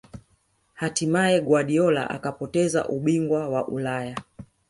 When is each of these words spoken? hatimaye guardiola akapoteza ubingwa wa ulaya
hatimaye 0.79 1.37
guardiola 1.47 2.09
akapoteza 2.09 2.87
ubingwa 2.89 3.49
wa 3.49 3.67
ulaya 3.67 4.15